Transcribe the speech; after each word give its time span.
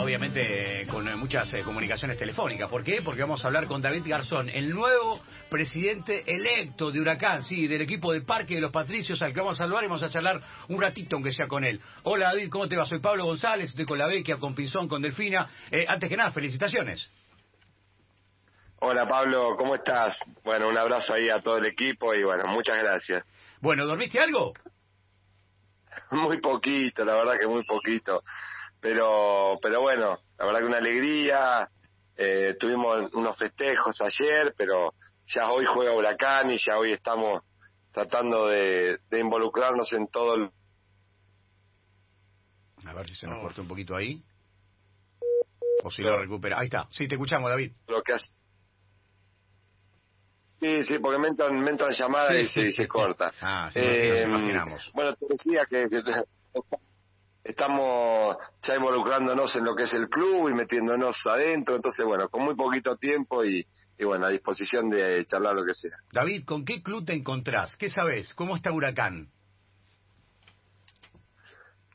obviamente 0.00 0.86
con 0.90 1.06
eh, 1.06 1.16
muchas 1.16 1.52
eh, 1.52 1.62
comunicaciones 1.62 2.16
telefónicas. 2.16 2.68
¿Por 2.68 2.82
qué? 2.82 3.02
Porque 3.02 3.22
vamos 3.22 3.44
a 3.44 3.48
hablar 3.48 3.66
con 3.66 3.82
David 3.82 4.02
Garzón, 4.06 4.48
el 4.48 4.70
nuevo 4.70 5.20
presidente 5.50 6.24
electo 6.26 6.90
de 6.90 7.00
Huracán, 7.00 7.42
sí, 7.42 7.66
del 7.66 7.82
equipo 7.82 8.12
de 8.12 8.22
Parque 8.22 8.54
de 8.54 8.60
los 8.60 8.72
Patricios, 8.72 9.20
al 9.22 9.32
que 9.32 9.40
vamos 9.40 9.60
a 9.60 9.64
saludar 9.64 9.84
y 9.84 9.88
vamos 9.88 10.02
a 10.02 10.10
charlar 10.10 10.40
un 10.68 10.80
ratito, 10.80 11.16
aunque 11.16 11.32
sea 11.32 11.46
con 11.46 11.64
él. 11.64 11.80
Hola 12.04 12.26
David, 12.28 12.48
¿cómo 12.50 12.68
te 12.68 12.76
va? 12.76 12.86
Soy 12.86 13.00
Pablo 13.00 13.24
González, 13.24 13.70
estoy 13.70 13.84
con 13.84 13.98
la 13.98 14.06
Vecchia, 14.06 14.38
con 14.38 14.54
Pinzón, 14.54 14.88
con 14.88 15.02
Delfina. 15.02 15.48
Eh, 15.70 15.84
antes 15.88 16.08
que 16.08 16.16
nada, 16.16 16.30
felicitaciones. 16.30 17.10
Hola 18.80 19.06
Pablo, 19.06 19.54
¿cómo 19.56 19.74
estás? 19.74 20.16
Bueno, 20.42 20.68
un 20.68 20.76
abrazo 20.76 21.14
ahí 21.14 21.28
a 21.28 21.40
todo 21.40 21.58
el 21.58 21.66
equipo 21.66 22.14
y 22.14 22.24
bueno, 22.24 22.44
muchas 22.48 22.78
gracias. 22.82 23.24
Bueno, 23.60 23.86
¿dormiste 23.86 24.18
algo? 24.18 24.54
Muy 26.10 26.40
poquito, 26.40 27.04
la 27.04 27.14
verdad 27.14 27.38
que 27.40 27.46
muy 27.46 27.64
poquito. 27.64 28.22
Pero, 28.82 29.60
pero 29.62 29.80
bueno, 29.80 30.18
la 30.36 30.44
verdad 30.44 30.60
que 30.60 30.66
una 30.66 30.78
alegría. 30.78 31.68
Eh, 32.14 32.56
tuvimos 32.60 33.10
unos 33.14 33.38
festejos 33.38 33.98
ayer, 34.02 34.52
pero 34.56 34.92
ya 35.26 35.50
hoy 35.50 35.64
juega 35.64 35.94
Huracán 35.94 36.50
y 36.50 36.58
ya 36.58 36.76
hoy 36.76 36.92
estamos 36.92 37.42
tratando 37.90 38.48
de, 38.48 38.98
involucrarnos 39.12 39.90
en 39.94 40.08
todo 40.08 40.34
el... 40.34 40.50
A 42.84 42.92
ver 42.92 43.08
si 43.08 43.14
se 43.14 43.26
nos 43.26 43.40
corta 43.40 43.62
un 43.62 43.68
poquito 43.68 43.96
ahí. 43.96 44.22
O 45.84 45.90
si 45.90 46.02
lo 46.02 46.18
recupera. 46.18 46.58
Ahí 46.58 46.66
está. 46.66 46.86
Sí, 46.90 47.06
te 47.06 47.14
escuchamos, 47.14 47.50
David. 47.50 47.72
Lo 47.86 48.02
que 48.02 48.12
hace... 48.14 48.32
Sí, 50.60 50.84
sí, 50.84 50.98
porque 50.98 51.18
me 51.18 51.28
entran, 51.28 51.58
me 51.60 51.70
entran 51.70 51.92
llamadas 51.92 52.56
y, 52.56 52.72
se, 52.72 52.86
corta. 52.88 53.32
Ah, 53.40 53.70
sí, 53.72 53.80
eh, 53.80 54.24
imaginamos. 54.26 54.90
Bueno, 54.92 55.14
te 55.14 55.26
decía 55.28 55.66
que, 55.68 55.88
estamos 57.44 58.36
ya 58.62 58.76
involucrándonos 58.76 59.54
en 59.56 59.64
lo 59.64 59.74
que 59.74 59.84
es 59.84 59.92
el 59.92 60.08
club 60.08 60.48
y 60.48 60.54
metiéndonos 60.54 61.16
adentro, 61.26 61.76
entonces 61.76 62.06
bueno, 62.06 62.28
con 62.28 62.44
muy 62.44 62.54
poquito 62.54 62.96
tiempo 62.96 63.44
y, 63.44 63.66
y 63.98 64.04
bueno, 64.04 64.26
a 64.26 64.30
disposición 64.30 64.88
de 64.88 65.24
charlar 65.24 65.54
lo 65.54 65.64
que 65.64 65.74
sea. 65.74 65.96
David, 66.12 66.44
¿con 66.44 66.64
qué 66.64 66.82
club 66.82 67.04
te 67.04 67.14
encontrás? 67.14 67.76
¿Qué 67.76 67.90
sabes? 67.90 68.32
¿Cómo 68.34 68.56
está 68.56 68.72
Huracán? 68.72 69.28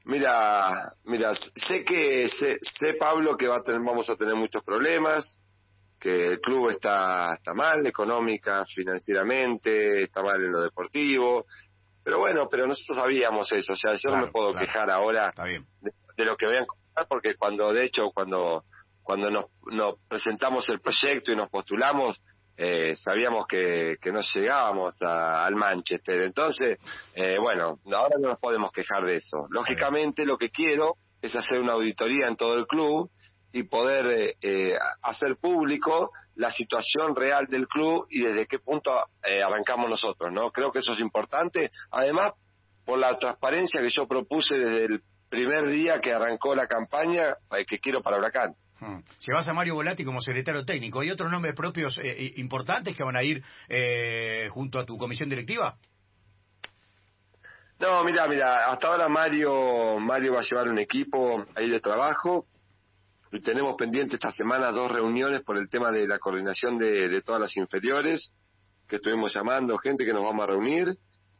Mira, 0.05 0.93
mira, 1.03 1.33
sé 1.35 1.83
que 1.83 2.29
sé, 2.29 2.59
sé 2.61 2.93
Pablo 2.97 3.35
que 3.35 3.47
va 3.47 3.57
a 3.57 3.61
tener, 3.61 3.81
vamos 3.81 4.09
a 4.09 4.15
tener 4.15 4.35
muchos 4.35 4.63
problemas, 4.63 5.41
que 5.99 6.27
el 6.27 6.39
club 6.39 6.69
está, 6.69 7.33
está 7.33 7.53
mal 7.53 7.85
económica, 7.85 8.63
financieramente, 8.65 10.03
está 10.03 10.21
mal 10.21 10.41
en 10.41 10.51
lo 10.53 10.61
deportivo, 10.61 11.45
pero 12.07 12.19
bueno, 12.19 12.47
pero 12.49 12.65
nosotros 12.65 12.99
sabíamos 12.99 13.51
eso, 13.51 13.73
o 13.73 13.75
sea, 13.75 13.93
yo 13.95 14.09
no 14.09 14.27
me 14.27 14.31
puedo 14.31 14.53
quejar 14.53 14.89
ahora 14.89 15.33
de, 15.81 16.23
lo 16.23 16.37
que 16.37 16.45
voy 16.45 16.55
a 16.55 16.59
encontrar, 16.59 17.05
porque 17.05 17.35
cuando, 17.35 17.73
de 17.73 17.83
hecho, 17.83 18.11
cuando 18.13 18.63
cuando 19.03 19.29
nos, 19.29 19.47
nos 19.65 19.95
presentamos 20.07 20.69
el 20.69 20.79
proyecto 20.79 21.33
y 21.33 21.35
nos 21.35 21.49
postulamos, 21.49 22.21
eh, 22.55 22.95
sabíamos 22.95 23.45
que, 23.45 23.97
que 24.01 24.13
no 24.13 24.21
llegábamos 24.21 24.95
al 25.01 25.53
Manchester. 25.57 26.21
Entonces, 26.21 26.77
eh, 27.13 27.35
bueno, 27.41 27.79
ahora 27.91 28.15
no 28.21 28.29
nos 28.29 28.39
podemos 28.39 28.71
quejar 28.71 29.03
de 29.03 29.17
eso. 29.17 29.45
Lógicamente, 29.49 30.25
lo 30.25 30.37
que 30.37 30.49
quiero 30.49 30.95
es 31.21 31.35
hacer 31.35 31.59
una 31.59 31.73
auditoría 31.73 32.29
en 32.29 32.37
todo 32.37 32.55
el 32.57 32.67
club 32.67 33.11
y 33.51 33.63
poder 33.63 34.05
eh, 34.07 34.35
eh, 34.41 34.77
hacer 35.01 35.37
público 35.37 36.11
la 36.35 36.51
situación 36.51 37.15
real 37.15 37.47
del 37.47 37.67
club 37.67 38.05
y 38.09 38.21
desde 38.21 38.45
qué 38.45 38.59
punto 38.59 38.91
eh, 39.23 39.41
arrancamos 39.41 39.89
nosotros, 39.89 40.31
¿no? 40.31 40.51
Creo 40.51 40.71
que 40.71 40.79
eso 40.79 40.93
es 40.93 40.99
importante. 40.99 41.69
Además, 41.91 42.33
por 42.85 42.99
la 42.99 43.17
transparencia 43.17 43.81
que 43.81 43.89
yo 43.89 44.07
propuse 44.07 44.55
desde 44.55 44.85
el 44.85 45.01
primer 45.29 45.67
día 45.67 45.99
que 45.99 46.13
arrancó 46.13 46.55
la 46.55 46.67
campaña 46.67 47.35
que 47.67 47.79
quiero 47.79 48.01
para 48.01 48.17
Huracán. 48.17 48.55
Hmm. 48.79 48.99
Llevas 49.25 49.47
a 49.47 49.53
Mario 49.53 49.75
Volati 49.75 50.05
como 50.05 50.21
secretario 50.21 50.63
técnico. 50.63 51.01
¿Hay 51.01 51.09
otros 51.09 51.31
nombres 51.31 51.53
propios 51.55 51.99
importantes 52.35 52.95
que 52.95 53.03
van 53.03 53.17
a 53.17 53.23
ir 53.23 53.43
junto 54.51 54.79
a 54.79 54.85
tu 54.85 54.97
comisión 54.97 55.27
directiva? 55.27 55.75
No, 57.79 58.03
mira, 58.03 58.27
mira, 58.27 58.71
hasta 58.71 58.87
ahora 58.87 59.09
Mario 59.09 59.99
Mario 59.99 60.33
va 60.33 60.39
a 60.39 60.43
llevar 60.43 60.69
un 60.69 60.79
equipo 60.79 61.45
ahí 61.55 61.69
de 61.69 61.79
trabajo 61.79 62.45
tenemos 63.43 63.75
pendiente 63.77 64.15
esta 64.15 64.31
semana 64.31 64.71
dos 64.71 64.91
reuniones 64.91 65.41
por 65.41 65.57
el 65.57 65.69
tema 65.69 65.91
de 65.91 66.07
la 66.07 66.19
coordinación 66.19 66.77
de, 66.77 67.21
todas 67.21 67.41
las 67.41 67.55
inferiores, 67.57 68.33
que 68.87 68.97
estuvimos 68.97 69.33
llamando, 69.33 69.77
gente 69.77 70.05
que 70.05 70.13
nos 70.13 70.23
vamos 70.23 70.43
a 70.43 70.47
reunir. 70.47 70.95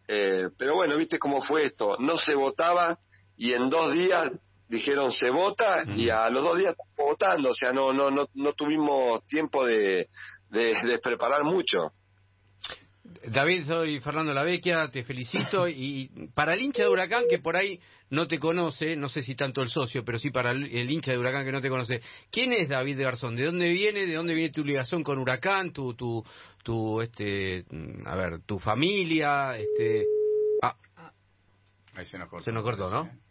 Eh, 0.08 0.50
pero 0.58 0.76
bueno, 0.76 0.98
viste 0.98 1.20
cómo 1.20 1.42
fue 1.42 1.66
esto. 1.66 1.98
No 2.00 2.18
se 2.18 2.36
votaba 2.36 3.00
y 3.38 3.54
en 3.54 3.70
dos 3.70 3.94
días 3.94 4.32
dijeron 4.68 5.12
se 5.12 5.30
vota 5.30 5.84
y 5.96 6.10
a 6.10 6.30
los 6.30 6.44
dos 6.44 6.58
días 6.58 6.72
estamos 6.72 7.12
votando. 7.12 7.50
O 7.50 7.56
sea, 7.56 7.72
no, 7.72 7.94
no, 7.94 8.12
no, 8.12 8.28
no 8.34 8.54
tuvimos 8.54 9.26
tiempo 9.26 9.66
de, 9.66 10.10
de 10.50 11.00
preparar 11.02 11.44
mucho. 11.44 11.92
David, 13.28 13.66
soy 13.66 14.00
Fernando 14.00 14.34
Lavecchia, 14.34 14.90
te 14.90 15.04
felicito. 15.04 15.68
Y 15.68 16.30
para 16.34 16.54
el 16.54 16.62
hincha 16.62 16.84
de 16.84 16.90
Huracán, 16.90 17.26
que 17.30 17.40
por 17.40 17.56
ahí 17.56 17.80
no 18.10 18.28
te 18.28 18.40
conoce, 18.40 18.96
no 18.96 19.10
sé 19.10 19.22
si 19.22 19.36
tanto 19.36 19.62
el 19.62 19.70
socio, 19.70 20.04
pero 20.06 20.18
sí 20.18 20.32
para 20.32 20.52
el, 20.52 20.90
hincha 20.90 21.12
de 21.12 21.18
Huracán 21.18 21.46
que 21.46 21.52
no 21.52 21.62
te 21.62 21.70
conoce, 21.70 22.02
¿quién 22.32 22.54
es 22.54 22.70
David 22.70 22.98
de 22.98 23.04
Garzón? 23.04 23.36
¿De 23.36 23.46
dónde 23.46 23.70
viene? 23.70 24.06
¿De 24.06 24.14
dónde 24.14 24.34
viene 24.34 24.52
tu 24.52 24.64
ligación 24.64 25.04
con 25.04 25.20
Huracán? 25.20 25.74
¿Tu, 25.74 25.94
tu, 25.96 26.24
tu 26.64 27.02
este, 27.02 27.66
a 28.06 28.16
ver, 28.16 28.42
tu 28.46 28.60
familia? 28.60 29.58
Este, 29.58 30.06
ah, 30.62 30.76
Ahí 31.96 32.06
se 32.06 32.18
nos 32.18 32.30
cortó. 32.30 32.46
Se 32.46 32.52
nos 32.52 32.64
cortó, 32.64 32.90
¿no? 32.90 33.27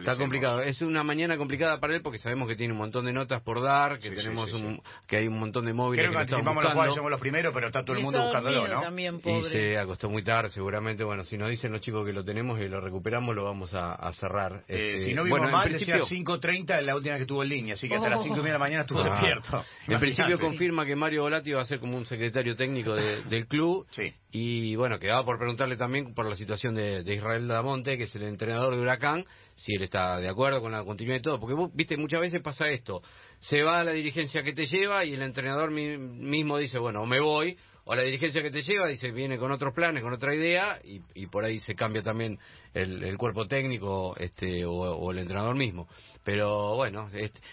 Está 0.00 0.16
complicado. 0.16 0.60
Es 0.62 0.82
una 0.82 1.04
mañana 1.04 1.36
complicada 1.36 1.78
para 1.78 1.94
él 1.94 2.02
porque 2.02 2.18
sabemos 2.18 2.48
que 2.48 2.56
tiene 2.56 2.72
un 2.72 2.78
montón 2.78 3.04
de 3.04 3.12
notas 3.12 3.42
por 3.42 3.62
dar, 3.62 3.98
que 3.98 4.10
tenemos 4.10 4.52
un, 4.52 4.82
que 5.06 5.18
hay 5.18 5.28
un 5.28 5.38
montón 5.38 5.66
de 5.66 5.72
móviles 5.72 6.04
Creo 6.04 6.10
que, 6.10 6.16
que 6.26 6.34
anticipamos 6.34 6.64
los 6.64 6.72
cuales 6.72 6.94
somos 6.94 7.10
los 7.10 7.20
primeros, 7.20 7.54
pero 7.54 7.66
está 7.68 7.84
todo 7.84 7.96
el 7.96 8.02
mundo 8.02 8.22
buscándolo, 8.22 8.66
¿no? 8.66 8.80
También, 8.80 9.20
y 9.24 9.42
se 9.44 9.78
acostó 9.78 10.08
muy 10.08 10.22
tarde, 10.22 10.50
seguramente. 10.50 11.04
Bueno, 11.04 11.24
si 11.24 11.36
nos 11.36 11.50
dicen 11.50 11.72
los 11.72 11.80
chicos 11.80 12.04
que 12.04 12.12
lo 12.12 12.24
tenemos 12.24 12.60
y 12.60 12.68
lo 12.68 12.80
recuperamos, 12.80 13.34
lo 13.34 13.44
vamos 13.44 13.72
a, 13.74 14.10
cerrar. 14.14 14.64
Eh, 14.68 14.94
este, 14.94 15.06
si 15.06 15.14
no 15.14 15.22
vimos 15.22 15.38
bueno, 15.38 15.56
mal, 15.56 15.72
decía 15.72 15.98
5.30 15.98 16.78
en 16.80 16.86
la 16.86 16.96
última 16.96 17.16
que 17.16 17.22
estuvo 17.22 17.42
en 17.42 17.48
línea, 17.48 17.74
así 17.74 17.88
que 17.88 17.94
hasta 17.94 18.08
las 18.08 18.22
5 18.22 18.42
de 18.42 18.50
la 18.50 18.58
mañana 18.58 18.82
estuvo 18.82 19.00
ah. 19.00 19.10
despierto. 19.10 19.64
En 19.86 20.00
principio 20.00 20.38
confirma 20.38 20.84
que 20.84 20.96
Mario 20.96 21.22
Volati 21.22 21.52
va 21.52 21.62
a 21.62 21.64
ser 21.64 21.78
como 21.78 21.96
un 21.96 22.04
secretario 22.04 22.56
técnico 22.56 22.94
del 22.94 23.46
club. 23.46 23.86
Sí. 23.90 24.12
Y 24.32 24.76
bueno, 24.76 24.98
quedaba 25.00 25.24
por 25.24 25.38
preguntarle 25.38 25.76
también 25.76 26.14
por 26.14 26.24
la 26.26 26.36
situación 26.36 26.74
de, 26.74 27.02
de 27.02 27.14
Israel 27.14 27.48
Damonte, 27.48 27.98
que 27.98 28.04
es 28.04 28.14
el 28.14 28.22
entrenador 28.22 28.76
de 28.76 28.80
Huracán, 28.80 29.24
si 29.56 29.74
él 29.74 29.82
está 29.82 30.18
de 30.18 30.28
acuerdo 30.28 30.60
con 30.60 30.70
la 30.70 30.84
continuidad 30.84 31.18
de 31.18 31.22
todo. 31.22 31.40
Porque 31.40 31.54
vos, 31.54 31.70
viste, 31.74 31.96
muchas 31.96 32.20
veces 32.20 32.40
pasa 32.40 32.68
esto. 32.68 33.02
Se 33.40 33.62
va 33.62 33.80
a 33.80 33.84
la 33.84 33.92
dirigencia 33.92 34.42
que 34.42 34.52
te 34.52 34.66
lleva 34.66 35.04
y 35.04 35.14
el 35.14 35.22
entrenador 35.22 35.72
mismo 35.72 36.58
dice, 36.58 36.78
bueno, 36.78 37.04
me 37.06 37.20
voy. 37.20 37.56
O 37.84 37.94
la 37.94 38.02
dirigencia 38.02 38.40
que 38.42 38.50
te 38.50 38.62
lleva 38.62 38.86
dice, 38.86 39.10
viene 39.10 39.36
con 39.36 39.50
otros 39.50 39.74
planes, 39.74 40.02
con 40.02 40.12
otra 40.12 40.32
idea, 40.32 40.78
y, 40.84 41.00
y 41.14 41.26
por 41.26 41.44
ahí 41.44 41.58
se 41.58 41.74
cambia 41.74 42.02
también 42.02 42.38
el, 42.72 43.16
cuerpo 43.16 43.48
técnico 43.48 44.14
este, 44.16 44.64
o 44.64 45.10
el 45.10 45.18
entrenador 45.18 45.56
mismo. 45.56 45.88
Pero 46.24 46.76
bueno, 46.76 47.10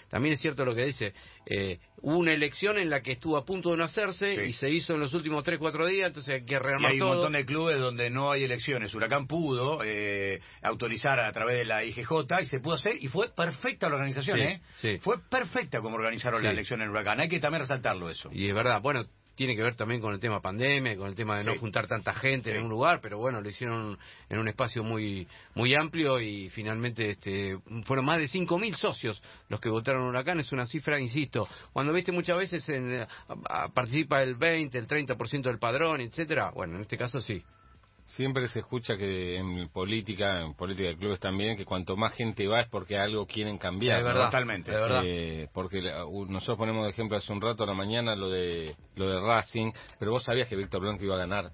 también 0.10 0.34
es 0.34 0.42
cierto 0.42 0.66
lo 0.66 0.76
que 0.76 0.86
dice. 0.86 1.14
Eh, 1.46 1.80
hubo 2.02 2.18
una 2.18 2.34
elección 2.34 2.78
en 2.78 2.90
la 2.90 3.02
que 3.02 3.14
estuvo 3.14 3.38
a 3.38 3.46
punto 3.46 3.72
de 3.72 3.78
no 3.78 3.86
hacerse 3.86 4.46
y 4.48 4.54
se 4.54 4.70
hizo 4.70 4.94
en 4.94 5.00
los 5.00 5.14
últimos 5.14 5.44
3, 5.44 5.58
4 5.58 5.88
días, 5.88 6.08
entonces 6.08 6.36
hay 6.36 6.46
que 6.46 6.60
rearmar 6.60 6.92
y 6.92 6.96
hay 6.96 7.02
un 7.02 7.08
montón 7.08 7.34
de 7.34 7.46
clubes 7.46 7.80
donde 7.80 8.10
no 8.10 8.32
hay 8.32 8.44
elecciones. 8.44 8.94
Huracán 8.94 9.28
pudo 9.28 9.80
eh, 9.84 10.42
autorizar 10.62 11.20
a 11.20 11.32
través 11.32 11.58
de 11.58 11.66
la 11.66 11.86
IGJ 11.86 12.42
y 12.42 12.46
se 12.46 12.60
pudo 12.60 12.76
hacer 12.76 12.98
y 13.00 13.08
fue 13.08 13.30
perfecta 13.30 13.88
la 13.88 13.96
organización, 13.96 14.40
¿eh? 14.42 14.62
Fue 15.02 15.18
perfecta 15.30 15.82
como 15.82 15.96
organizaron 15.96 16.44
la 16.44 16.52
elección 16.52 16.82
en 16.82 16.90
Huracán. 16.90 17.22
Hay 17.22 17.30
que 17.30 17.40
también 17.40 17.62
resaltarlo 17.62 18.10
eso. 18.10 18.30
Y 18.34 18.50
es 18.50 18.56
verdad, 18.56 18.82
bueno, 18.82 19.06
tiene 19.38 19.56
que 19.56 19.62
ver 19.62 19.76
también 19.76 20.02
con 20.02 20.14
el 20.14 20.20
tema 20.20 20.42
pandemia, 20.42 20.98
con 20.98 21.08
el 21.08 21.16
tema 21.16 21.38
de 21.38 21.44
no 21.44 21.56
juntar 21.60 21.88
tanta 21.88 22.12
gente 22.12 22.54
en 22.54 22.64
un 22.64 22.70
lugar, 22.70 23.00
pero 23.02 23.20
bueno, 23.20 23.40
lo 23.40 23.48
hicieron 23.48 23.98
en 24.30 24.40
un 24.40 24.48
espacio 24.48 24.84
muy 24.84 25.28
muy 25.54 25.76
amplio 25.76 26.20
y 26.20 26.50
finalmente 26.50 27.12
este, 27.12 27.60
fueron 27.86 28.04
más 28.04 28.18
de 28.18 28.26
5.000 28.26 28.74
socios 28.74 29.22
los 29.48 29.60
que 29.60 29.70
votaron 29.70 30.08
Huracán, 30.08 30.40
es 30.40 30.52
una 30.52 30.66
cifra, 30.66 31.00
insisto, 31.00 31.48
cuando 31.72 31.94
viste 31.94 32.12
muchas 32.12 32.38
veces 32.38 32.68
en, 32.70 33.06
participa 33.76 34.24
el 34.24 34.36
20, 34.36 34.76
el 34.76 34.88
30% 34.88 35.44
del 35.44 35.60
padrón, 35.60 36.02
etcétera, 36.02 36.50
bueno, 36.50 36.76
en 36.76 36.82
este 36.82 36.98
caso 36.98 37.22
sí. 37.22 37.44
Siempre 38.08 38.48
se 38.48 38.60
escucha 38.60 38.96
que 38.96 39.36
en 39.36 39.68
política, 39.70 40.42
en 40.42 40.54
política 40.54 40.90
de 40.90 40.98
clubes 40.98 41.20
también, 41.20 41.58
que 41.58 41.66
cuanto 41.66 41.98
más 41.98 42.14
gente 42.14 42.48
va 42.48 42.62
es 42.62 42.70
porque 42.70 42.98
algo 42.98 43.28
quieren 43.28 43.58
cambiar. 43.58 44.02
Verdad, 44.02 44.26
totalmente. 44.26 44.72
Es 44.72 44.78
verdad. 44.80 45.04
Eh, 45.06 45.50
porque 45.54 45.82
nosotros 45.82 46.58
ponemos 46.58 46.86
de 46.86 46.92
ejemplo 46.92 47.18
hace 47.18 47.34
un 47.34 47.42
rato 47.42 47.64
a 47.64 47.68
la 47.68 47.74
mañana 47.74 48.16
lo 48.16 48.30
de 48.30 48.74
lo 48.96 49.10
de 49.10 49.20
Racing, 49.20 49.72
pero 50.00 50.12
vos 50.12 50.24
sabías 50.24 50.48
que 50.48 50.56
Víctor 50.56 50.82
Blanco 50.82 51.04
iba 51.04 51.16
a 51.16 51.20
ganar 51.20 51.52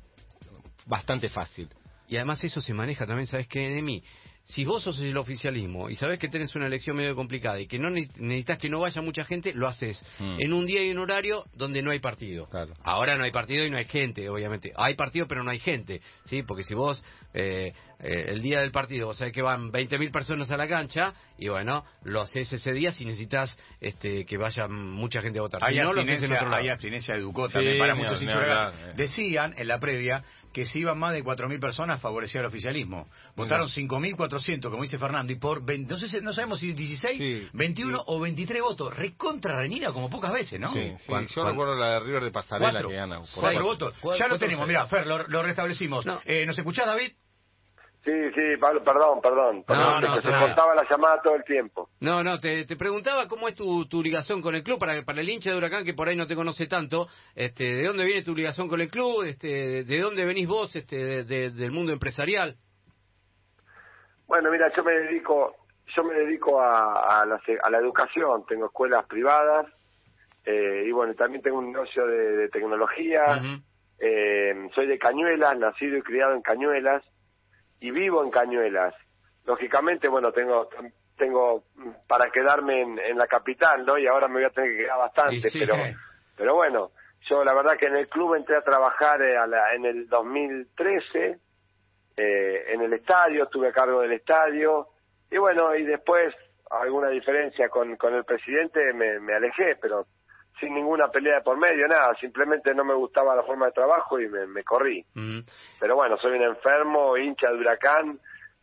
bastante 0.86 1.30
fácil. 1.30 1.70
Y 2.08 2.18
además 2.18 2.44
eso 2.44 2.62
se 2.62 2.74
maneja 2.74 3.08
también, 3.08 3.28
¿sabes 3.28 3.48
qué, 3.48 3.70
de 3.70 3.82
mí? 3.82 4.04
Si 4.45 4.66
vos 4.66 4.84
sos 4.84 5.00
el 5.00 5.16
oficialismo 5.18 5.90
y 5.90 5.95
sabés 5.95 6.19
que 6.19 6.28
tenés 6.28 6.54
una 6.56 6.68
elección 6.68 6.98
medio 6.98 7.16
complicada 7.16 7.60
y 7.60 7.68
que 7.68 7.80
no 7.80 7.90
necesitas 7.90 8.57
que 8.57 8.69
no 8.69 8.81
vaya 8.81 9.01
mucha 9.01 9.24
gente, 9.24 9.54
lo 9.54 9.68
haces 9.68 10.04
mm. 10.19 10.36
en 10.40 10.54
un 10.54 10.66
día 10.66 10.84
y 10.84 10.92
un 10.92 11.00
horario 11.00 11.45
donde 11.56 11.81
no 11.81 11.92
hay 11.92 12.00
partido. 12.00 12.48
Ahora 12.84 13.16
no 13.16 13.24
hay 13.24 13.31
partido 13.31 13.66
y 13.66 13.69
no 13.69 13.78
hay 13.78 13.86
gente, 13.86 14.28
obviamente. 14.30 14.74
Hay 14.75 14.95
partido 14.95 15.28
pero 15.28 15.44
no 15.44 15.51
hay 15.51 15.60
gente, 15.60 16.01
¿sí? 16.25 16.44
Porque 16.44 16.63
si 16.63 16.74
vos 16.74 17.04
eh, 17.34 17.74
eh, 18.00 18.25
el 18.28 18.42
día 18.42 18.60
del 18.60 18.72
partido 18.72 19.07
vos 19.07 19.18
sabés 19.18 19.34
que 19.34 19.42
van 19.42 19.72
20.000 19.72 20.12
personas 20.12 20.51
a 20.51 20.57
la 20.57 20.68
cancha 20.68 21.13
y 21.38 21.48
bueno, 21.48 21.86
lo 22.04 22.22
haces 22.22 22.51
ese 22.51 22.74
día 22.74 22.92
si 22.92 23.06
necesitas 23.06 23.57
este, 23.80 24.25
que 24.25 24.38
vaya 24.38 24.68
mucha 24.68 25.22
gente 25.22 25.40
a 25.40 25.44
votar. 25.44 25.63
Hay, 25.63 25.75
si 25.75 25.80
no, 25.80 25.94
lo 25.94 26.01
haces 26.01 26.22
en 26.22 26.34
otro 26.34 26.50
lado. 26.50 26.62
hay 26.62 26.69
abstinencia 26.69 27.16
de 27.16 27.22
Ducó 27.22 27.48
Sí, 27.48 27.54
también 27.54 27.80
para 27.80 27.95
muchos 27.95 28.22
eh. 28.22 28.94
Decían 28.95 29.54
en 29.57 29.68
la 29.68 29.80
previa 29.80 30.24
que 30.54 30.66
si 30.66 30.80
iban 30.80 30.98
más 31.00 31.12
de 31.14 31.24
4.000 31.24 31.60
personas 31.60 32.00
favorecía 32.00 32.40
al 32.42 32.48
oficialismo. 32.48 33.10
Votaron 33.36 33.68
5.400, 33.68 34.70
como 34.70 34.84
dice 34.84 34.98
Fernando, 34.98 35.34
y 35.34 35.36
por 35.38 35.66
20, 35.66 35.94
no, 35.94 36.00
sé 36.00 36.22
no 36.22 36.32
sabemos 36.32 36.60
si 36.60 36.74
16, 36.74 37.18
Sí. 37.18 37.50
21 37.54 38.04
o 38.06 38.20
23 38.20 38.62
votos. 38.62 38.96
Recontra 38.96 39.58
reñida 39.58 39.92
como 39.92 40.10
pocas 40.10 40.32
veces, 40.32 40.60
¿no? 40.60 40.72
Sí, 40.72 40.94
sí. 41.00 41.06
Cuan- 41.08 41.28
Yo 41.28 41.42
cuan- 41.42 41.48
recuerdo 41.52 41.76
la 41.76 41.88
de 41.94 42.00
River 42.02 42.24
de 42.24 42.32
Pasarela 42.32 42.72
Cuatro, 42.72 42.90
que 42.90 42.96
gana. 42.96 43.16
por 43.20 43.26
cuatro 43.26 43.42
cuatro. 43.42 43.64
votos. 43.64 43.94
Cuatro- 44.00 44.20
ya 44.26 44.28
lo 44.32 44.40
tenemos, 44.40 44.68
mira, 44.68 44.86
Fer, 44.86 45.08
lo, 45.08 45.28
lo 45.28 45.44
restablecimos. 45.44 46.06
No. 46.06 46.20
Eh, 46.26 46.46
¿Nos 46.46 46.58
escuchás, 46.58 46.86
David? 46.86 47.12
Sí, 48.04 48.12
sí, 48.36 48.42
Pablo, 48.60 48.84
perdón, 48.84 49.22
perdón. 49.22 49.64
perdón, 49.64 50.02
no, 50.04 50.18
se 50.18 50.28
cortaba 50.30 50.76
la 50.76 50.84
llamada 50.90 51.22
todo 51.24 51.36
el 51.36 51.44
tiempo. 51.46 51.88
No, 52.02 52.22
no, 52.22 52.38
te, 52.38 52.66
te 52.66 52.76
preguntaba 52.76 53.30
cómo 53.30 53.48
es 53.48 53.56
tu, 53.56 53.86
tu 53.88 54.04
ligación 54.04 54.42
con 54.42 54.56
el 54.56 54.64
club, 54.64 54.78
para, 54.78 55.02
para 55.04 55.22
el 55.22 55.30
hincha 55.30 55.52
de 55.52 55.58
Huracán 55.58 55.86
que 55.86 55.94
por 55.94 56.10
ahí 56.10 56.18
no 56.18 56.28
te 56.28 56.36
conoce 56.36 56.68
tanto, 56.68 57.08
este, 57.34 57.64
¿de 57.64 57.88
dónde 57.88 58.04
viene 58.04 58.24
tu 58.24 58.36
ligación 58.36 58.68
con 58.68 58.82
el 58.82 58.90
club? 58.90 59.24
Este, 59.24 59.86
¿De 59.86 60.00
dónde 60.02 60.26
venís 60.26 60.48
vos 60.50 60.76
este, 60.76 60.98
de- 60.98 61.24
de- 61.24 61.52
del 61.52 61.72
mundo 61.72 61.94
empresarial? 61.94 62.58
Bueno, 64.28 64.52
mira, 64.52 64.70
yo 64.76 64.84
me 64.84 64.92
dedico, 64.94 65.56
yo 65.96 66.04
me 66.04 66.14
dedico 66.14 66.60
a, 66.62 67.22
a, 67.22 67.26
la, 67.26 67.40
a 67.64 67.70
la 67.70 67.78
educación, 67.78 68.46
tengo 68.48 68.66
escuelas 68.66 69.06
privadas 69.06 69.68
eh, 70.46 70.84
y 70.88 70.92
bueno, 70.92 71.14
también 71.14 71.42
tengo 71.42 71.60
un 71.60 71.72
negocio 71.72 72.06
de, 72.06 72.36
de 72.36 72.50
tecnología. 72.50 73.42
Eh, 74.00 74.54
soy 74.76 74.88
de 74.88 74.98
Cañuelas, 75.00 75.58
nacido 75.58 75.98
y 75.98 76.02
criado 76.02 76.34
en 76.34 76.42
Cañuelas 76.42 77.02
y 77.83 77.91
vivo 77.91 78.24
en 78.24 78.31
Cañuelas. 78.31 78.94
Lógicamente, 79.45 80.07
bueno, 80.07 80.31
tengo 80.31 80.69
tengo 81.18 81.63
para 82.07 82.31
quedarme 82.31 82.81
en, 82.81 82.97
en 82.97 83.18
la 83.18 83.27
capital, 83.27 83.85
¿no? 83.85 83.97
Y 83.97 84.07
ahora 84.07 84.27
me 84.27 84.35
voy 84.35 84.45
a 84.45 84.50
tener 84.50 84.71
que 84.71 84.77
quedar 84.83 84.97
bastante, 84.97 85.50
sí. 85.50 85.59
pero 85.59 85.75
pero 86.38 86.56
bueno, 86.56 86.91
yo 87.30 87.44
la 87.44 87.53
verdad 87.53 87.77
que 87.77 87.85
en 87.88 87.97
el 87.97 88.07
club 88.07 88.35
entré 88.35 88.56
a 88.56 88.62
trabajar 88.62 89.21
eh, 89.21 89.38
a 89.38 89.45
la- 89.45 89.74
en 89.75 89.85
el 89.85 90.07
2013 90.09 91.38
eh, 92.15 92.63
en 92.74 92.81
el 92.81 92.94
estadio, 92.94 93.44
estuve 93.44 93.68
a 93.69 93.71
cargo 93.74 94.01
del 94.01 94.13
estadio 94.13 94.88
y 95.30 95.38
bueno, 95.38 95.75
y 95.75 95.83
después 95.83 96.33
alguna 96.69 97.09
diferencia 97.09 97.69
con, 97.69 97.95
con 97.97 98.13
el 98.15 98.24
presidente 98.24 98.94
me, 98.94 99.19
me 99.19 99.33
alejé, 99.33 99.75
pero 99.81 100.06
sin 100.60 100.74
ninguna 100.74 101.08
pelea 101.08 101.36
de 101.36 101.42
por 101.42 101.58
medio, 101.58 101.88
nada, 101.88 102.16
simplemente 102.20 102.74
no 102.74 102.84
me 102.84 102.94
gustaba 102.94 103.36
la 103.36 103.44
forma 103.44 103.68
de 103.68 103.72
trabajo 103.74 104.20
y 104.20 104.28
me, 104.30 104.48
me 104.48 104.64
corrí. 104.64 105.06
Ujú. 105.16 105.44
Pero 105.80 105.96
bueno, 105.96 106.18
soy 106.18 106.38
un 106.38 106.44
enfermo, 106.44 107.18
hincha 107.18 107.52
de 107.52 107.58
huracán 107.58 108.20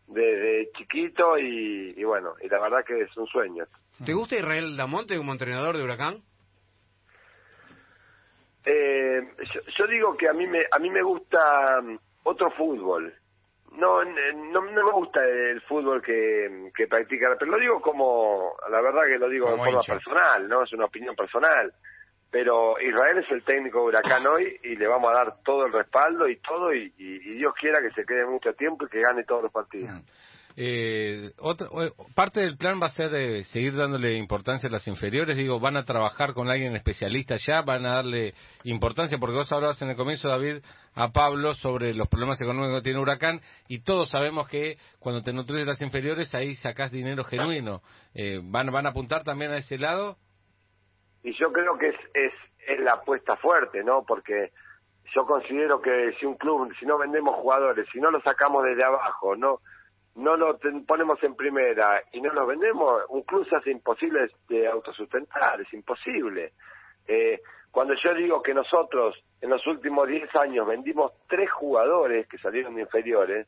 desde 0.07 0.71
chiquito 0.73 1.39
y, 1.39 1.95
y 1.97 2.05
bueno, 2.05 2.35
y 2.43 2.49
la 2.49 2.61
verdad 2.61 2.85
que 2.85 3.01
es 3.01 3.17
un 3.17 3.27
sueño. 3.27 3.65
¿Te 4.05 4.13
gusta 4.13 4.37
Israel 4.37 4.77
Damonte 4.77 5.17
como 5.17 5.33
entrenador 5.33 5.77
de 5.77 5.85
Huracán? 5.85 6.23
Eh, 8.65 9.21
yo, 9.55 9.61
yo 9.79 9.87
digo 9.87 10.17
que 10.17 10.29
a 10.29 10.33
mí 10.33 10.47
me 10.47 10.65
a 10.71 10.79
mí 10.79 10.91
me 10.91 11.03
gusta 11.03 11.81
mm, 11.83 11.99
otro 12.25 12.51
fútbol. 12.51 13.15
No, 13.72 14.05
no, 14.05 14.12
no 14.62 14.62
me 14.62 14.93
gusta 14.93 15.25
el 15.25 15.61
fútbol 15.62 16.02
que, 16.02 16.70
que 16.75 16.87
practica, 16.88 17.34
pero 17.38 17.52
lo 17.52 17.58
digo 17.58 17.81
como, 17.81 18.55
la 18.70 18.81
verdad 18.81 19.02
que 19.06 19.19
lo 19.19 19.28
digo 19.28 19.46
Como 19.50 19.64
de 19.64 19.70
forma 19.70 19.81
hincha. 19.81 19.93
personal, 19.94 20.49
¿no? 20.49 20.62
Es 20.64 20.72
una 20.72 20.87
opinión 20.87 21.14
personal. 21.14 21.72
Pero 22.32 22.81
Israel 22.81 23.19
es 23.19 23.31
el 23.32 23.43
técnico 23.43 23.78
de 23.81 23.84
Huracán 23.87 24.25
hoy 24.26 24.56
y 24.62 24.76
le 24.76 24.87
vamos 24.87 25.11
a 25.11 25.19
dar 25.25 25.43
todo 25.43 25.67
el 25.67 25.72
respaldo 25.72 26.28
y 26.28 26.37
todo 26.37 26.72
y, 26.72 26.93
y- 26.96 27.31
y 27.31 27.37
Dios 27.38 27.52
quiera 27.58 27.81
que 27.81 27.90
se 27.90 28.05
quede 28.06 28.25
mucho 28.25 28.52
tiempo 28.55 28.87
y 28.87 28.88
que 28.88 29.00
gane 29.00 29.25
todos 29.25 29.43
los 29.44 29.52
partidos. 29.52 29.90
Eh, 30.56 31.32
otra- 31.38 31.69
parte 32.14 32.41
del 32.41 32.56
plan 32.56 32.81
va 32.82 32.87
a 32.87 32.91
ser 32.91 33.14
eh, 33.14 33.44
seguir 33.44 33.75
dándole 33.76 34.14
importancia 34.17 34.69
a 34.69 34.73
las 34.73 34.87
inferiores. 34.88 35.37
Digo, 35.37 35.61
van 35.61 35.76
a 35.76 35.85
trabajar 35.85 36.35
con 36.35 36.49
alguien 36.49 36.75
especialista 36.76 37.37
ya, 37.37 37.62
van 37.62 37.87
a 37.87 37.94
darle 37.97 38.35
importancia, 38.64 39.19
porque 39.19 39.37
vos 39.37 39.50
hablabas 39.52 39.81
en 39.82 39.91
el 39.91 39.97
comienzo, 39.97 40.29
David, 40.29 40.62
a 40.94 41.08
Pablo 41.12 41.55
sobre 41.55 41.94
los 41.94 42.08
problemas 42.08 42.41
económicos 42.41 42.79
que 42.79 42.85
tiene 42.85 42.99
Huracán, 42.99 43.41
y 43.69 43.81
todos 43.82 44.11
sabemos 44.11 44.49
que 44.49 44.76
cuando 44.99 45.23
te 45.23 45.32
nutres 45.32 45.61
de 45.61 45.67
las 45.67 45.81
inferiores, 45.81 46.35
ahí 46.35 46.55
sacás 46.56 46.91
dinero 46.91 47.25
genuino. 47.25 47.82
Eh, 48.14 48.41
¿van, 48.43 48.67
¿Van 48.73 48.87
a 48.87 48.91
apuntar 48.91 49.23
también 49.23 49.53
a 49.53 49.58
ese 49.58 49.79
lado? 49.79 50.17
y 51.23 51.32
yo 51.38 51.53
creo 51.53 51.76
que 51.76 51.88
es, 51.88 51.96
es, 52.14 52.32
es 52.67 52.81
la 52.81 52.94
apuesta 52.94 53.37
fuerte, 53.37 53.85
¿no? 53.85 54.05
Porque 54.08 54.53
yo 55.14 55.26
considero 55.26 55.81
que 55.82 56.12
si 56.19 56.25
un 56.25 56.37
club, 56.37 56.73
si 56.81 56.87
no 56.87 56.96
vendemos 56.96 57.35
jugadores, 57.37 57.87
si 57.93 58.00
no 58.00 58.11
lo 58.11 58.23
sacamos 58.23 58.64
desde 58.64 58.85
abajo, 58.85 59.37
no 59.37 59.58
no 60.17 60.37
lo 60.37 60.57
ten- 60.59 60.85
ponemos 60.87 61.23
en 61.23 61.35
primera 61.37 62.03
y 62.12 62.21
no 62.21 62.33
lo 62.33 62.47
vendemos, 62.47 63.03
un 63.09 63.23
club 63.23 63.47
se 63.49 63.57
hace 63.57 63.71
imposible 63.71 64.29
de 64.49 64.67
autosustentar, 64.69 65.61
es 65.61 65.73
imposible. 65.73 66.53
Eh, 67.07 67.41
cuando 67.71 67.95
yo 67.95 68.15
digo 68.15 68.43
que 68.43 68.53
nosotros 68.55 69.17
en 69.41 69.51
los 69.51 69.65
últimos 69.67 70.09
10 70.09 70.29
años 70.37 70.67
vendimos 70.67 71.12
tres 71.29 71.51
jugadores 71.53 72.27
que 72.29 72.39
salieron 72.39 72.75
de 72.75 72.83
inferiores, 72.83 73.47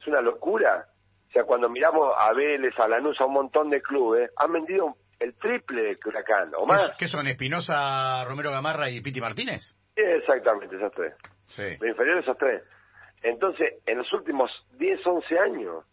es 0.00 0.06
una 0.06 0.20
locura. 0.20 0.86
O 1.28 1.32
sea, 1.32 1.44
cuando 1.44 1.68
miramos 1.68 2.14
a 2.16 2.32
Vélez, 2.32 2.78
a 2.78 2.86
Lanús, 2.88 3.20
a 3.20 3.26
un 3.26 3.32
montón 3.34 3.68
de 3.70 3.82
clubes, 3.82 4.30
han 4.36 4.52
vendido 4.52 4.94
el 5.18 5.34
triple 5.34 5.96
que 5.96 6.08
Huracán, 6.08 6.52
o 6.56 6.64
más. 6.66 6.92
¿Qué, 6.98 7.08
son? 7.08 7.26
¿Espinosa, 7.26 8.24
Romero 8.24 8.50
Gamarra 8.50 8.88
y 8.90 9.00
Piti 9.00 9.20
Martínez? 9.20 9.62
Exactamente, 9.96 10.76
esos 10.76 10.92
tres. 10.92 11.14
Sí. 11.46 11.62
Los 11.80 11.88
inferiores 11.90 12.22
esos 12.24 12.38
tres. 12.38 12.62
Entonces, 13.22 13.74
en 13.86 13.98
los 13.98 14.12
últimos 14.12 14.50
10, 14.78 15.04
11 15.06 15.38
años, 15.38 15.84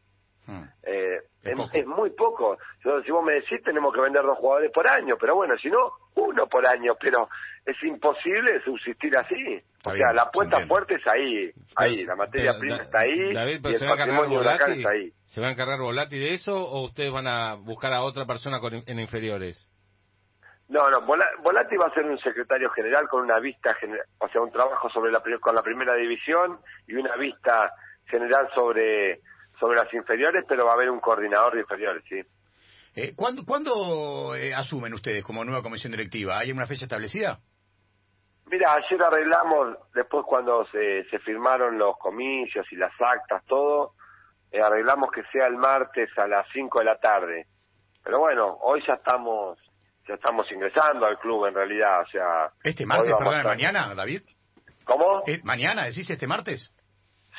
Mm. 0.48 0.64
eh, 0.84 1.18
Es 1.44 1.52
es, 1.52 1.56
poco. 1.56 1.70
es 1.74 1.86
muy 1.88 2.10
poco. 2.12 2.58
Yo, 2.84 3.02
si 3.04 3.12
vos 3.12 3.24
me 3.24 3.34
decís, 3.34 3.62
tenemos 3.64 3.94
que 3.94 4.02
vender 4.02 4.24
dos 4.24 4.38
jugadores 4.38 4.72
por 4.72 4.88
año, 4.88 5.16
pero 5.20 5.36
bueno, 5.36 5.56
si 5.58 5.70
no, 5.70 5.92
uno 6.16 6.48
por 6.48 6.66
año, 6.66 6.96
pero 7.00 7.30
es 7.66 7.82
imposible 7.84 8.62
subsistir 8.64 9.16
así. 9.18 9.36
Está 9.78 9.92
o 9.92 9.94
bien, 9.94 10.06
sea, 10.08 10.14
la 10.14 10.22
apuesta 10.24 10.58
entiendo. 10.58 10.76
fuerte 10.76 10.96
es 10.96 11.08
ahí, 11.08 11.52
ahí, 11.76 12.06
la 12.06 12.16
materia 12.16 12.52
Pero, 12.52 12.60
prima 12.60 12.78
Da- 12.78 12.84
está 12.84 13.00
ahí 13.00 13.34
David, 13.34 13.56
y 13.56 13.60
pero 13.62 13.74
el 13.74 13.80
¿se 13.80 13.86
va 13.86 13.96
patrimonio 13.96 14.38
Volati? 14.40 14.72
está 14.80 14.90
ahí. 14.90 15.12
¿Se 15.26 15.42
va 15.42 15.48
a 15.48 15.52
encargar 15.52 15.80
Volati 15.80 16.20
de 16.20 16.34
eso 16.34 16.56
o 16.58 16.86
ustedes 16.86 17.12
van 17.12 17.28
a 17.28 17.56
buscar 17.56 17.94
a 17.94 18.02
otra 18.02 18.26
persona 18.26 18.60
con- 18.60 18.84
en 18.86 19.00
inferiores? 19.00 19.70
No, 20.70 20.90
no, 20.90 21.02
Vola- 21.02 21.30
Volati 21.44 21.76
va 21.76 21.88
a 21.88 21.94
ser 21.94 22.06
un 22.06 22.18
secretario 22.20 22.70
general 22.72 23.08
con 23.10 23.24
una 23.24 23.40
vista 23.40 23.74
general, 23.76 24.06
o 24.20 24.28
sea, 24.30 24.42
un 24.42 24.52
trabajo 24.52 24.90
sobre 24.90 25.12
la 25.12 25.22
con 25.42 25.54
la 25.56 25.62
primera 25.64 25.96
división 25.96 26.60
y 26.88 26.94
una 26.96 27.16
vista 27.18 27.72
general 28.06 28.50
sobre 28.56 29.20
sobre 29.62 29.78
las 29.78 29.94
inferiores, 29.94 30.44
pero 30.48 30.66
va 30.66 30.72
a 30.72 30.74
haber 30.74 30.90
un 30.90 31.00
coordinador 31.00 31.54
de 31.54 31.62
inferiores, 31.62 32.04
sí. 32.10 32.20
Eh, 32.96 33.14
¿Cuándo, 33.16 33.46
cuándo 33.46 34.36
eh, 34.36 34.54
asumen 34.54 34.94
ustedes 34.94 35.24
como 35.24 35.46
nueva 35.46 35.62
comisión 35.62 35.92
directiva? 35.92 36.40
¿Hay 36.40 36.52
una 36.52 36.66
fecha 36.66 36.86
establecida? 36.86 37.40
Mira, 38.48 38.74
ayer 38.74 39.02
arreglamos, 39.02 39.78
después 39.94 40.26
cuando 40.28 40.66
se, 40.72 41.06
se 41.10 41.20
firmaron 41.20 41.78
los 41.78 41.96
comicios 41.98 42.66
y 42.72 42.76
las 42.76 42.92
actas, 43.00 43.46
todo, 43.46 43.94
eh, 44.52 44.60
arreglamos 44.60 45.12
que 45.12 45.24
sea 45.32 45.46
el 45.46 45.56
martes 45.56 46.10
a 46.18 46.28
las 46.28 46.46
5 46.52 46.80
de 46.80 46.86
la 46.86 46.98
tarde. 46.98 47.46
Pero 48.04 48.20
bueno, 48.20 48.58
hoy 48.62 48.84
ya 48.86 48.96
estamos 48.96 49.60
ya 50.08 50.16
estamos 50.16 50.52
ingresando 50.52 51.06
al 51.06 51.20
club 51.20 51.46
en 51.46 51.54
realidad, 51.54 52.02
o 52.02 52.08
sea... 52.08 52.52
¿Este 52.64 52.88
martes, 52.88 53.14
perdón, 53.16 53.36
a 53.36 53.44
mañana, 53.44 53.94
David? 53.94 54.24
¿Cómo? 54.84 55.22
¿Mañana 55.44 55.86
decís 55.86 56.10
este 56.10 56.26
martes? 56.26 56.72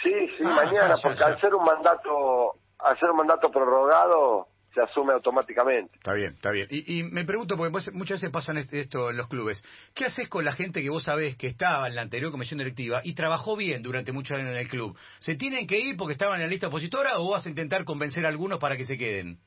Sí, 0.03 0.11
sí, 0.37 0.43
Ah, 0.45 0.55
mañana, 0.65 0.97
ya, 0.97 1.03
porque 1.03 1.19
ya. 1.19 1.27
al 1.27 1.41
ser 1.41 1.55
un 1.55 1.65
mandato, 1.65 2.55
al 2.79 2.99
ser 2.99 3.11
un 3.11 3.17
mandato 3.19 3.51
prorrogado, 3.51 4.49
se 4.75 4.81
asume 4.81 5.13
automáticamente. 5.13 5.95
Está 5.97 6.15
bien, 6.15 6.33
está 6.33 6.51
bien. 6.51 6.67
Y, 6.71 7.01
y 7.01 7.03
me 7.05 7.25
pregunto, 7.25 7.57
porque 7.57 7.91
muchas 7.93 8.17
veces 8.21 8.31
pasan 8.31 8.57
este- 8.57 8.81
esto 8.81 9.11
en 9.11 9.19
los 9.19 9.29
clubes, 9.29 9.63
¿qué 9.95 10.07
haces 10.07 10.29
con 10.29 10.45
la 10.45 10.53
gente 10.53 10.83
que 10.83 10.89
vos 10.91 11.03
sabés 11.05 11.37
que 11.37 11.47
estaba 11.47 11.87
en 11.89 11.95
la 11.95 12.03
anterior 12.03 12.31
comisión 12.31 12.59
directiva 12.59 13.01
y 13.05 13.15
trabajó 13.15 13.55
bien 13.57 13.83
durante 13.83 14.13
muchos 14.13 14.39
años 14.39 14.51
en 14.51 14.57
el 14.57 14.69
club? 14.69 14.97
¿Se 15.21 15.37
tienen 15.37 15.67
que 15.67 15.79
ir 15.79 15.97
porque 15.97 16.15
estaban 16.15 16.37
en 16.37 16.43
la 16.43 16.47
lista 16.49 16.69
opositora 16.69 17.19
o 17.19 17.31
vas 17.31 17.45
a 17.45 17.51
intentar 17.51 17.85
convencer 17.85 18.25
a 18.25 18.29
algunos 18.31 18.59
para 18.59 18.77
que 18.77 18.87
se 18.87 18.97
queden? 18.97 19.39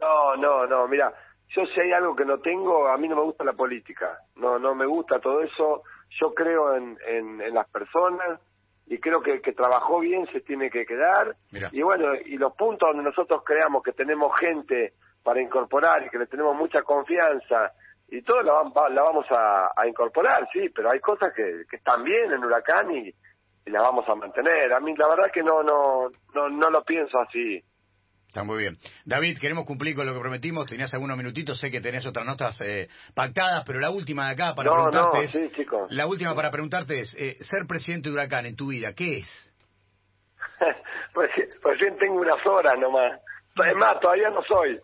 No, 0.00 0.36
no, 0.36 0.66
no, 0.66 0.86
mira, 0.88 1.12
yo 1.48 1.64
si 1.66 1.80
hay 1.80 1.90
algo 1.92 2.14
que 2.14 2.24
no 2.24 2.38
tengo, 2.38 2.86
a 2.88 2.96
mí 2.98 3.08
no 3.08 3.16
me 3.16 3.22
gusta 3.22 3.44
la 3.44 3.54
política, 3.54 4.18
no, 4.36 4.58
no 4.58 4.74
me 4.74 4.86
gusta 4.86 5.18
todo 5.20 5.40
eso, 5.42 5.82
yo 6.20 6.32
creo 6.34 6.76
en, 6.76 6.96
en, 7.06 7.40
en 7.40 7.54
las 7.54 7.68
personas 7.70 8.40
y 8.86 8.98
creo 8.98 9.20
que 9.20 9.32
el 9.32 9.42
que 9.42 9.52
trabajó 9.52 10.00
bien 10.00 10.26
se 10.32 10.40
tiene 10.40 10.70
que 10.70 10.86
quedar 10.86 11.34
Mira. 11.50 11.68
y 11.72 11.82
bueno, 11.82 12.14
y 12.14 12.36
los 12.36 12.54
puntos 12.54 12.88
donde 12.88 13.02
nosotros 13.02 13.42
creamos 13.44 13.82
que 13.82 13.92
tenemos 13.92 14.32
gente 14.38 14.94
para 15.22 15.40
incorporar 15.40 16.04
y 16.04 16.10
que 16.10 16.18
le 16.18 16.26
tenemos 16.26 16.54
mucha 16.56 16.82
confianza 16.82 17.72
y 18.08 18.22
todo 18.22 18.42
la, 18.42 18.62
la 18.90 19.02
vamos 19.02 19.26
a, 19.30 19.72
a 19.76 19.86
incorporar, 19.88 20.48
sí, 20.52 20.68
pero 20.68 20.90
hay 20.92 21.00
cosas 21.00 21.32
que, 21.34 21.64
que 21.68 21.76
están 21.76 22.04
bien 22.04 22.32
en 22.32 22.44
Huracán 22.44 22.90
y, 22.92 23.08
y 23.08 23.70
las 23.70 23.82
vamos 23.82 24.08
a 24.08 24.14
mantener. 24.14 24.72
A 24.72 24.78
mí 24.80 24.94
la 24.96 25.08
verdad 25.08 25.30
que 25.32 25.42
no, 25.42 25.62
no, 25.64 26.10
no, 26.34 26.48
no 26.48 26.70
lo 26.70 26.84
pienso 26.84 27.18
así. 27.18 27.60
Está 28.28 28.44
muy 28.44 28.58
bien. 28.58 28.76
David, 29.04 29.38
queremos 29.38 29.64
cumplir 29.64 29.94
con 29.94 30.06
lo 30.06 30.12
que 30.12 30.20
prometimos. 30.20 30.66
Tenías 30.66 30.92
algunos 30.92 31.16
minutitos, 31.16 31.58
sé 31.58 31.70
que 31.70 31.80
tenés 31.80 32.04
otras 32.04 32.26
notas 32.26 32.60
eh, 32.60 32.88
pactadas, 33.14 33.64
pero 33.66 33.80
la 33.80 33.90
última 33.90 34.26
de 34.26 34.32
acá 34.32 34.54
para 34.54 34.70
No, 34.70 34.76
preguntarte 34.76 35.16
no, 35.18 35.22
es... 35.22 35.30
sí, 35.32 35.50
chicos. 35.54 35.90
La 35.90 36.06
última 36.06 36.34
para 36.34 36.50
preguntarte 36.50 37.00
es, 37.00 37.14
eh, 37.14 37.36
ser 37.40 37.66
presidente 37.66 38.08
de 38.08 38.14
Huracán 38.14 38.46
en 38.46 38.56
tu 38.56 38.68
vida, 38.68 38.92
¿qué 38.94 39.18
es? 39.18 39.54
pues 41.14 41.30
recién 41.62 41.96
tengo 41.98 42.20
unas 42.20 42.44
horas 42.46 42.78
nomás. 42.78 43.20
Es 43.56 43.76
más, 43.76 43.98
todavía 44.00 44.28
no 44.30 44.42
soy. 44.42 44.78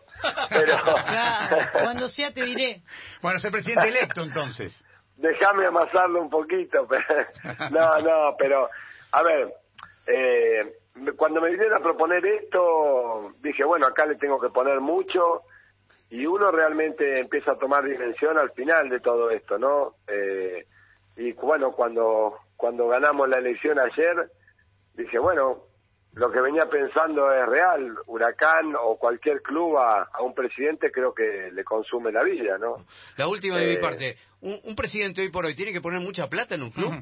Pero... 0.49 0.77
Claro, 1.05 1.57
cuando 1.73 2.07
sea 2.07 2.33
te 2.33 2.43
diré. 2.43 2.81
Bueno, 3.21 3.39
ser 3.39 3.51
presidente 3.51 3.87
electo 3.87 4.23
entonces. 4.23 4.83
Déjame 5.17 5.67
amasarlo 5.67 6.21
un 6.23 6.29
poquito. 6.29 6.87
Pero... 6.87 7.69
No, 7.69 7.99
no, 7.99 8.35
pero, 8.37 8.67
a 9.11 9.21
ver, 9.21 9.53
eh, 10.07 10.73
cuando 11.17 11.41
me 11.41 11.49
vinieron 11.49 11.75
a 11.77 11.83
proponer 11.83 12.25
esto, 12.25 13.33
dije, 13.41 13.63
bueno, 13.63 13.87
acá 13.87 14.05
le 14.05 14.15
tengo 14.15 14.39
que 14.39 14.49
poner 14.49 14.79
mucho 14.79 15.41
y 16.09 16.25
uno 16.25 16.51
realmente 16.51 17.19
empieza 17.19 17.53
a 17.53 17.57
tomar 17.57 17.83
dimensión 17.83 18.37
al 18.37 18.51
final 18.51 18.89
de 18.89 18.99
todo 18.99 19.31
esto, 19.31 19.57
¿no? 19.57 19.95
Eh, 20.07 20.65
y 21.17 21.31
bueno, 21.33 21.71
cuando, 21.71 22.37
cuando 22.55 22.87
ganamos 22.87 23.27
la 23.29 23.39
elección 23.39 23.79
ayer, 23.79 24.29
dije, 24.95 25.17
bueno, 25.17 25.63
lo 26.13 26.31
que 26.31 26.41
venía 26.41 26.67
pensando 26.69 27.31
es 27.33 27.45
real. 27.47 27.95
Huracán 28.05 28.75
o 28.79 28.97
cualquier 28.97 29.41
club 29.41 29.77
a, 29.77 30.07
a 30.13 30.21
un 30.21 30.35
presidente 30.35 30.91
creo 30.91 31.11
que 31.13 31.49
le 31.51 31.63
consume 31.63 32.11
la 32.11 32.21
vida, 32.23 32.59
¿no? 32.59 32.75
La 33.17 33.27
última 33.27 33.57
de 33.57 33.73
Eh, 33.73 33.75
mi 33.75 33.81
parte. 33.81 34.17
Un, 34.41 34.59
un 34.63 34.75
presidente 34.75 35.21
hoy 35.21 35.31
por 35.31 35.45
hoy 35.45 35.55
tiene 35.55 35.73
que 35.73 35.81
poner 35.81 35.99
mucha 36.01 36.27
plata 36.27 36.53
en 36.53 36.61
un 36.63 36.71
club. 36.71 36.93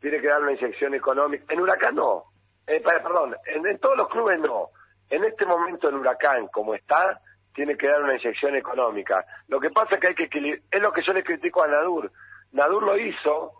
Tiene 0.00 0.20
que 0.20 0.28
dar 0.28 0.42
una 0.42 0.52
inyección 0.52 0.94
económica. 0.94 1.44
En 1.52 1.60
Huracán 1.60 1.94
no. 1.94 2.24
Eh, 2.66 2.80
perdón, 2.80 3.36
en, 3.46 3.66
en 3.66 3.78
todos 3.78 3.96
los 3.96 4.08
clubes 4.08 4.40
no. 4.40 4.68
En 5.08 5.24
este 5.24 5.44
momento 5.44 5.88
en 5.88 5.96
Huracán, 5.96 6.48
como 6.48 6.74
está, 6.74 7.20
tiene 7.54 7.76
que 7.76 7.88
dar 7.88 8.02
una 8.02 8.16
inyección 8.16 8.54
económica. 8.56 9.24
Lo 9.48 9.60
que 9.60 9.70
pasa 9.70 9.94
es 9.94 10.00
que 10.00 10.08
hay 10.08 10.14
que 10.14 10.24
equilibrar. 10.24 10.62
Es 10.70 10.80
lo 10.80 10.92
que 10.92 11.02
yo 11.02 11.12
le 11.12 11.24
critico 11.24 11.62
a 11.62 11.68
Nadur. 11.68 12.10
Nadur 12.52 12.82
lo 12.82 12.96
hizo, 12.96 13.52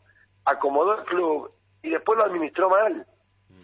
acomodó 0.44 0.98
el 0.98 1.04
club 1.04 1.52
y 1.82 1.90
después 1.90 2.18
lo 2.18 2.24
administró 2.24 2.70
mal. 2.70 3.06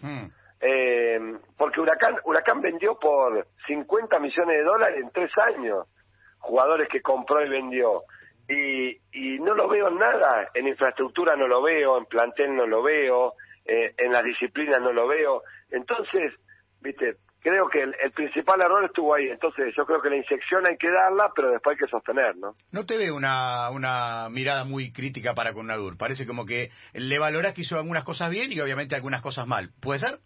Mm. 0.01 0.25
Eh, 0.59 1.37
porque 1.57 1.79
Huracán, 1.79 2.17
Huracán 2.23 2.61
vendió 2.61 2.97
por 2.99 3.47
50 3.67 4.19
millones 4.19 4.57
de 4.57 4.63
dólares 4.63 4.99
en 5.01 5.11
tres 5.11 5.31
años 5.37 5.87
jugadores 6.39 6.87
que 6.89 7.01
compró 7.01 7.45
y 7.45 7.49
vendió. 7.49 8.03
Y, 8.49 8.97
y 9.11 9.39
no 9.39 9.53
lo 9.55 9.67
veo 9.67 9.89
en 9.89 9.97
nada. 9.97 10.49
En 10.53 10.67
infraestructura 10.67 11.35
no 11.35 11.47
lo 11.47 11.61
veo, 11.61 11.97
en 11.97 12.05
plantel 12.05 12.55
no 12.55 12.65
lo 12.65 12.81
veo, 12.81 13.33
eh, 13.65 13.93
en 13.97 14.11
las 14.11 14.23
disciplinas 14.23 14.81
no 14.81 14.93
lo 14.93 15.07
veo. 15.07 15.43
Entonces, 15.69 16.33
viste, 16.81 17.17
creo 17.41 17.67
que 17.69 17.81
el, 17.81 17.95
el 18.01 18.11
principal 18.11 18.61
error 18.61 18.85
estuvo 18.85 19.13
ahí. 19.13 19.29
Entonces, 19.29 19.73
yo 19.75 19.85
creo 19.85 20.01
que 20.01 20.09
la 20.09 20.17
inyección 20.17 20.65
hay 20.65 20.77
que 20.77 20.89
darla, 20.89 21.31
pero 21.35 21.51
después 21.51 21.75
hay 21.75 21.85
que 21.85 21.91
sostener, 21.91 22.35
¿no? 22.37 22.55
No 22.71 22.85
te 22.85 22.97
veo 22.97 23.15
una, 23.15 23.69
una 23.71 24.29
mirada 24.29 24.63
muy 24.63 24.91
crítica 24.91 25.33
para 25.33 25.53
con 25.53 25.67
Nadur. 25.67 25.97
Parece 25.97 26.25
como 26.25 26.45
que 26.45 26.69
le 26.93 27.19
valorás 27.19 27.53
que 27.53 27.61
hizo 27.61 27.77
algunas 27.77 28.03
cosas 28.03 28.29
bien 28.29 28.51
y 28.51 28.59
obviamente 28.59 28.95
algunas 28.95 29.21
cosas 29.21 29.47
mal. 29.47 29.69
¿Puede 29.81 29.99
ser? 29.99 30.19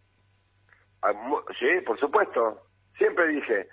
Ah, 1.01 1.11
Sí, 1.59 1.67
por 1.85 1.99
supuesto. 1.99 2.61
Siempre 2.97 3.27
dije, 3.29 3.67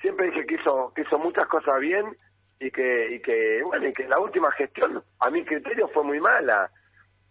siempre 0.00 0.26
dije 0.26 0.46
que 0.46 0.54
hizo, 0.54 0.92
que 0.94 1.02
hizo 1.02 1.18
muchas 1.18 1.46
cosas 1.46 1.78
bien 1.80 2.04
y 2.66 2.70
que, 2.70 3.14
y 3.14 3.20
que, 3.20 3.62
bueno, 3.64 3.86
y 3.88 3.92
que 3.92 4.06
la 4.08 4.18
última 4.18 4.50
gestión, 4.52 5.02
a 5.20 5.30
mi 5.30 5.44
criterio, 5.44 5.88
fue 5.88 6.02
muy 6.04 6.20
mala. 6.20 6.70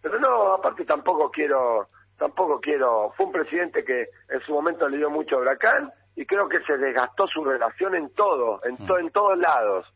Pero 0.02 0.18
no, 0.20 0.52
aparte 0.54 0.84
tampoco 0.84 1.30
quiero, 1.30 1.88
tampoco 2.18 2.60
quiero, 2.60 3.12
fue 3.16 3.26
un 3.26 3.32
presidente 3.32 3.84
que 3.84 4.06
en 4.28 4.40
su 4.46 4.52
momento 4.52 4.88
le 4.88 4.98
dio 4.98 5.10
mucho 5.10 5.36
a 5.36 5.40
Huracán 5.40 5.90
y 6.16 6.24
creo 6.26 6.48
que 6.48 6.60
se 6.60 6.76
desgastó 6.76 7.26
su 7.26 7.42
relación 7.44 7.94
en 7.96 8.12
todo, 8.14 8.60
en, 8.64 8.76
to- 8.86 8.98
en 8.98 9.10
todos 9.10 9.36
lados. 9.38 9.86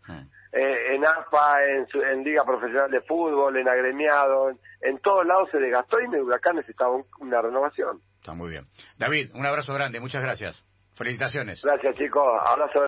Eh, 0.50 0.94
en 0.94 1.04
AFA, 1.04 1.62
en, 1.66 1.86
su- 1.88 2.00
en 2.02 2.24
Liga 2.24 2.42
Profesional 2.44 2.90
de 2.90 3.02
Fútbol, 3.02 3.56
en 3.58 3.68
agremiado, 3.68 4.48
en, 4.50 4.58
en 4.80 4.98
todos 5.00 5.26
lados 5.26 5.48
se 5.52 5.58
desgastó 5.58 6.00
y 6.00 6.04
en 6.06 6.14
Huracán 6.22 6.56
necesitaba 6.56 6.90
un- 6.96 7.04
una 7.20 7.42
renovación. 7.42 8.00
Está 8.18 8.32
muy 8.32 8.50
bien. 8.50 8.66
David, 8.98 9.30
un 9.34 9.44
abrazo 9.46 9.74
grande. 9.74 10.00
Muchas 10.00 10.22
gracias. 10.22 10.64
Felicitaciones. 10.96 11.62
Gracias 11.62 11.94
chicos, 11.96 12.24
abrazo 12.44 12.72